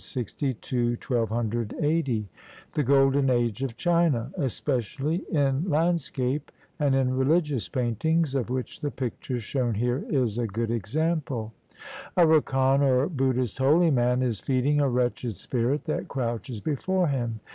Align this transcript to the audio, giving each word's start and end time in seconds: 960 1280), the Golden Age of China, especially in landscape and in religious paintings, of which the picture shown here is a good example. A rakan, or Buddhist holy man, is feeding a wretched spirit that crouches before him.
960 0.03 0.95
1280), 0.95 2.27
the 2.73 2.81
Golden 2.81 3.29
Age 3.29 3.61
of 3.61 3.77
China, 3.77 4.31
especially 4.35 5.17
in 5.31 5.69
landscape 5.69 6.51
and 6.79 6.95
in 6.95 7.15
religious 7.15 7.69
paintings, 7.69 8.33
of 8.33 8.49
which 8.49 8.79
the 8.81 8.89
picture 8.89 9.37
shown 9.37 9.75
here 9.75 10.03
is 10.09 10.39
a 10.39 10.47
good 10.47 10.71
example. 10.71 11.53
A 12.17 12.25
rakan, 12.25 12.81
or 12.81 13.09
Buddhist 13.09 13.59
holy 13.59 13.91
man, 13.91 14.23
is 14.23 14.39
feeding 14.39 14.81
a 14.81 14.89
wretched 14.89 15.35
spirit 15.35 15.83
that 15.85 16.07
crouches 16.07 16.61
before 16.61 17.07
him. 17.09 17.39